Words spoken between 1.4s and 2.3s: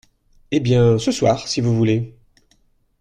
si vous voulez…